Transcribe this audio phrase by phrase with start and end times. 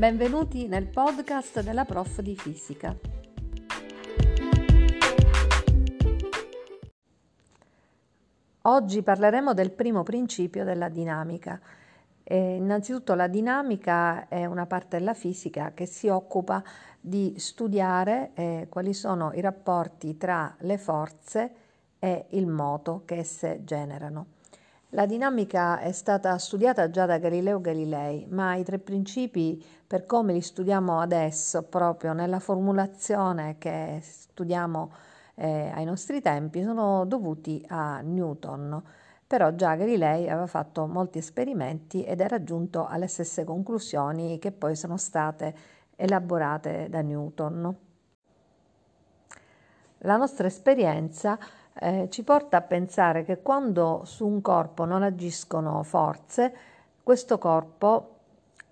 [0.00, 2.96] Benvenuti nel podcast della prof di fisica.
[8.62, 11.60] Oggi parleremo del primo principio della dinamica.
[12.22, 16.64] Eh, innanzitutto la dinamica è una parte della fisica che si occupa
[16.98, 21.54] di studiare eh, quali sono i rapporti tra le forze
[21.98, 24.39] e il moto che esse generano.
[24.94, 30.32] La dinamica è stata studiata già da Galileo Galilei, ma i tre principi, per come
[30.32, 34.92] li studiamo adesso, proprio nella formulazione che studiamo
[35.36, 38.82] eh, ai nostri tempi, sono dovuti a Newton.
[39.28, 44.74] Però già Galilei aveva fatto molti esperimenti ed era giunto alle stesse conclusioni che poi
[44.74, 45.54] sono state
[45.94, 47.76] elaborate da Newton.
[49.98, 51.38] La nostra esperienza
[51.74, 56.52] eh, ci porta a pensare che quando su un corpo non agiscono forze,
[57.02, 58.16] questo corpo,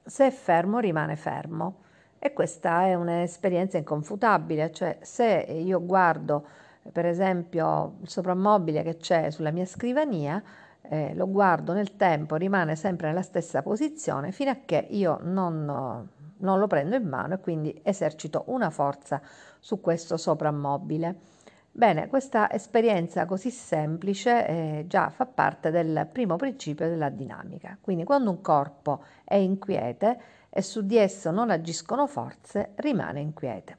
[0.04, 1.86] se è fermo, rimane fermo.
[2.18, 6.44] E questa è un'esperienza inconfutabile, cioè se io guardo
[6.92, 10.42] per esempio il soprammobile che c'è sulla mia scrivania,
[10.82, 16.08] eh, lo guardo nel tempo, rimane sempre nella stessa posizione fino a che io non,
[16.38, 19.20] non lo prendo in mano e quindi esercito una forza
[19.58, 21.36] su questo soprammobile.
[21.78, 27.78] Bene, questa esperienza così semplice eh, già fa parte del primo principio della dinamica.
[27.80, 33.78] Quindi quando un corpo è inquiete e su di esso non agiscono forze, rimane inquiete.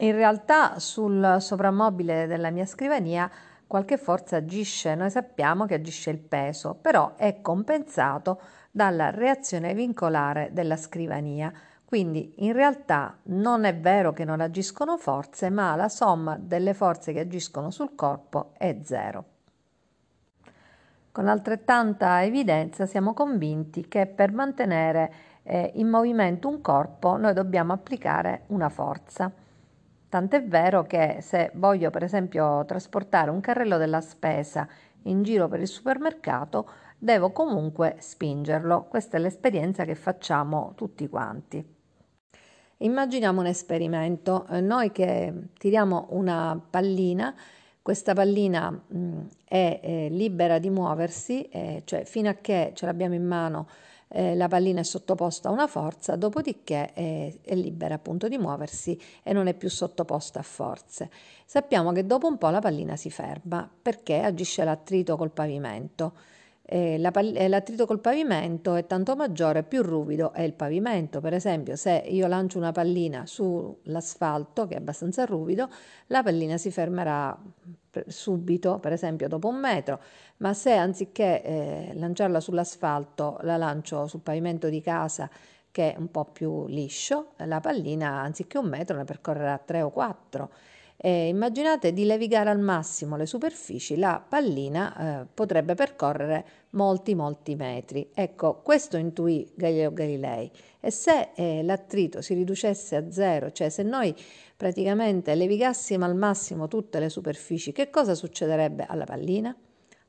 [0.00, 3.30] In realtà sul soprammobile della mia scrivania
[3.66, 8.38] qualche forza agisce, noi sappiamo che agisce il peso, però è compensato
[8.70, 11.50] dalla reazione vincolare della scrivania,
[11.88, 17.14] quindi in realtà non è vero che non agiscono forze, ma la somma delle forze
[17.14, 19.24] che agiscono sul corpo è zero.
[21.10, 25.12] Con altrettanta evidenza siamo convinti che per mantenere
[25.44, 29.32] eh, in movimento un corpo noi dobbiamo applicare una forza.
[30.10, 34.68] Tant'è vero che se voglio per esempio trasportare un carrello della spesa
[35.04, 36.68] in giro per il supermercato,
[36.98, 38.84] devo comunque spingerlo.
[38.90, 41.76] Questa è l'esperienza che facciamo tutti quanti.
[42.80, 47.34] Immaginiamo un esperimento, eh, noi che tiriamo una pallina,
[47.82, 53.14] questa pallina mh, è, è, libera di muoversi, eh, cioè fino a che ce l'abbiamo
[53.14, 53.66] in mano
[54.10, 58.98] eh, la pallina è sottoposta a una forza, dopodiché è, è, libera appunto di muoversi
[59.24, 61.10] e non è più sottoposta a forze.
[61.44, 66.12] Sappiamo che dopo un po' la pallina si ferma perché agisce l'attrito col pavimento
[66.70, 71.20] eh, eh, l'attrito col pavimento è tanto maggiore più ruvido è il pavimento.
[71.20, 75.70] Per esempio, se io lancio una pallina sull'asfalto, che è abbastanza ruvido,
[76.08, 77.36] la pallina si fermerà
[78.06, 79.98] subito, per esempio dopo un metro,
[80.38, 85.30] ma se anziché eh, lanciarla sull'asfalto la lancio sul pavimento di casa
[85.70, 89.90] che è un po' più liscio, la pallina anziché un metro ne percorrerà tre o
[89.90, 90.50] quattro.
[91.00, 97.54] Eh, immaginate di levigare al massimo le superfici, la pallina eh, potrebbe percorrere molti molti
[97.54, 98.10] metri.
[98.12, 100.50] Ecco, questo intuì Galileo Galilei.
[100.80, 104.12] E se eh, l'attrito si riducesse a zero, cioè se noi
[104.56, 109.56] praticamente levigassimo al massimo tutte le superfici, che cosa succederebbe alla pallina?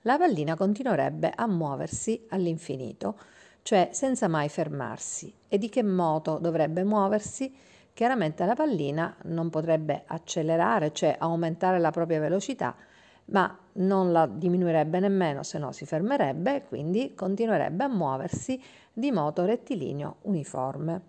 [0.04, 3.16] La pallina continuerebbe a muoversi all'infinito,
[3.62, 5.32] cioè senza mai fermarsi.
[5.48, 7.54] E di che modo dovrebbe muoversi?
[8.00, 12.74] Chiaramente la pallina non potrebbe accelerare, cioè aumentare la propria velocità,
[13.26, 18.58] ma non la diminuirebbe nemmeno, se no si fermerebbe, quindi continuerebbe a muoversi
[18.94, 21.02] di moto rettilineo uniforme.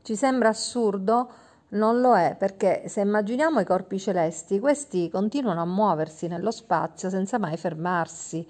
[0.00, 1.30] Ci sembra assurdo?
[1.72, 7.10] Non lo è, perché se immaginiamo i corpi celesti, questi continuano a muoversi nello spazio
[7.10, 8.48] senza mai fermarsi.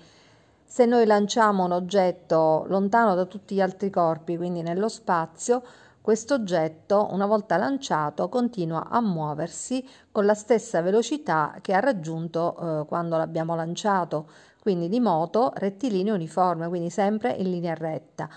[0.64, 5.64] Se noi lanciamo un oggetto lontano da tutti gli altri corpi, quindi nello spazio,
[6.04, 9.82] questo oggetto, una volta lanciato, continua a muoversi
[10.12, 14.28] con la stessa velocità che ha raggiunto eh, quando l'abbiamo lanciato,
[14.60, 18.28] quindi di moto rettilineo uniforme, quindi sempre in linea retta.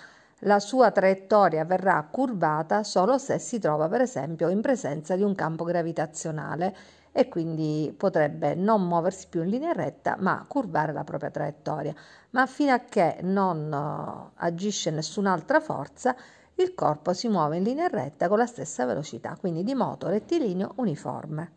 [0.44, 5.36] La sua traiettoria verrà curvata solo se si trova, per esempio, in presenza di un
[5.36, 6.74] campo gravitazionale
[7.12, 11.94] e quindi potrebbe non muoversi più in linea retta, ma curvare la propria traiettoria.
[12.30, 16.16] Ma fino a che non uh, agisce nessun'altra forza,
[16.60, 20.74] il corpo si muove in linea retta con la stessa velocità, quindi di moto rettilineo
[20.78, 21.52] uniforme.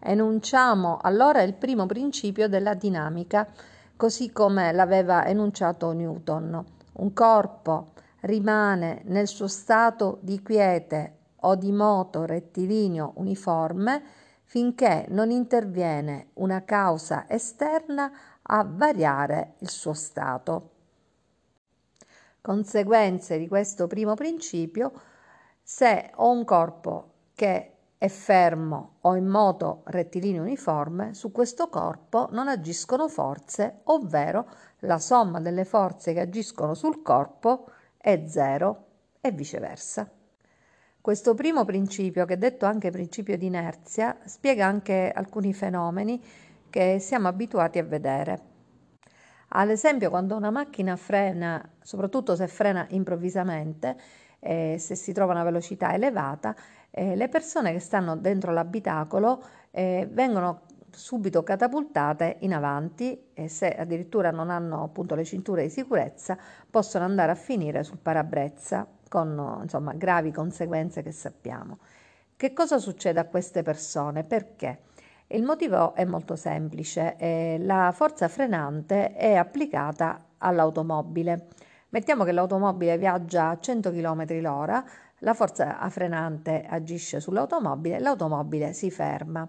[0.00, 3.46] Enunciamo allora il primo principio della dinamica,
[3.96, 6.64] così come l'aveva enunciato Newton.
[6.94, 7.92] Un corpo
[8.22, 14.02] rimane nel suo stato di quiete o di moto rettilineo uniforme
[14.42, 18.10] finché non interviene una causa esterna
[18.42, 20.70] a variare il suo stato.
[22.40, 24.92] Conseguenze di questo primo principio,
[25.62, 32.28] se ho un corpo che è fermo o in moto rettilineo uniforme, su questo corpo
[32.30, 34.48] non agiscono forze, ovvero
[34.80, 38.86] la somma delle forze che agiscono sul corpo è zero
[39.20, 40.08] e viceversa.
[41.00, 46.22] Questo primo principio, che è detto anche principio di inerzia, spiega anche alcuni fenomeni
[46.70, 48.47] che siamo abituati a vedere.
[49.50, 53.96] Ad esempio, quando una macchina frena, soprattutto se frena improvvisamente,
[54.40, 56.54] eh, se si trova a una velocità elevata,
[56.90, 63.74] eh, le persone che stanno dentro l'abitacolo eh, vengono subito catapultate in avanti e se
[63.74, 66.36] addirittura non hanno appunto le cinture di sicurezza
[66.70, 71.78] possono andare a finire sul parabrezza con insomma gravi conseguenze che sappiamo.
[72.36, 74.24] Che cosa succede a queste persone?
[74.24, 74.80] Perché?
[75.30, 81.48] Il motivo è molto semplice, eh, la forza frenante è applicata all'automobile.
[81.90, 84.82] Mettiamo che l'automobile viaggia a 100 km l'ora,
[85.18, 89.46] la forza frenante agisce sull'automobile, e l'automobile si ferma.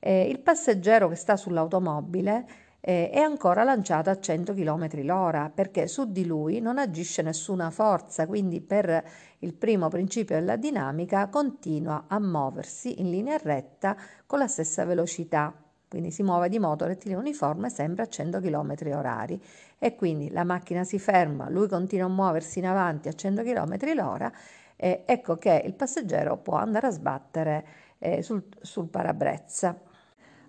[0.00, 2.46] Eh, il passeggero che sta sull'automobile
[2.86, 7.70] eh, è ancora lanciato a 100 km l'ora perché su di lui non agisce nessuna
[7.70, 9.02] forza, quindi per
[9.38, 13.96] il primo principio della dinamica continua a muoversi in linea retta
[14.26, 15.54] con la stessa velocità,
[15.88, 19.42] quindi si muove di moto rettilineo uniforme sempre a 100 km orari
[19.78, 23.94] e quindi la macchina si ferma, lui continua a muoversi in avanti a 100 km
[23.94, 24.30] l'ora
[24.76, 27.66] e ecco che il passeggero può andare a sbattere
[27.98, 29.92] eh, sul, sul parabrezza.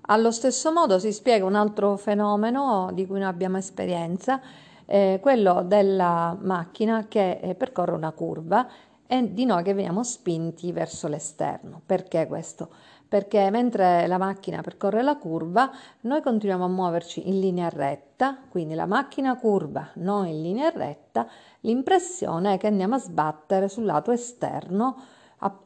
[0.07, 4.39] Allo stesso modo si spiega un altro fenomeno di cui noi abbiamo esperienza,
[4.85, 8.67] eh, quello della macchina che eh, percorre una curva
[9.07, 11.81] e di noi che veniamo spinti verso l'esterno.
[11.83, 12.69] Perché questo?
[13.07, 15.71] Perché mentre la macchina percorre la curva,
[16.01, 21.27] noi continuiamo a muoverci in linea retta, quindi la macchina curva, noi in linea retta,
[21.61, 24.97] l'impressione è che andiamo a sbattere sul lato esterno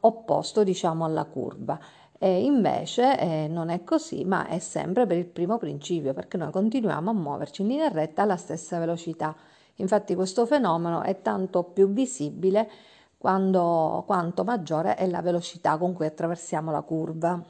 [0.00, 1.78] opposto diciamo alla curva
[2.22, 6.50] e invece eh, non è così, ma è sempre per il primo principio, perché noi
[6.50, 9.34] continuiamo a muoverci in linea retta alla stessa velocità.
[9.76, 12.70] Infatti questo fenomeno è tanto più visibile
[13.16, 17.42] quando, quanto maggiore è la velocità con cui attraversiamo la curva.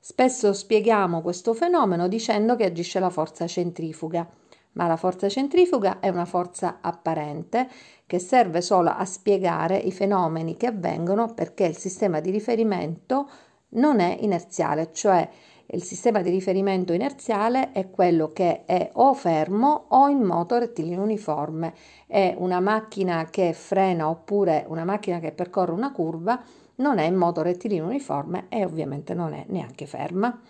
[0.00, 4.28] Spesso spieghiamo questo fenomeno dicendo che agisce la forza centrifuga,
[4.72, 7.68] ma la forza centrifuga è una forza apparente
[8.06, 13.28] che serve solo a spiegare i fenomeni che avvengono perché il sistema di riferimento
[13.70, 15.28] non è inerziale, cioè
[15.70, 21.02] il sistema di riferimento inerziale è quello che è o fermo o in moto rettilineo
[21.02, 21.74] uniforme.
[22.06, 26.42] È una macchina che frena oppure una macchina che percorre una curva,
[26.76, 30.40] non è in moto rettilineo uniforme e ovviamente non è neanche ferma.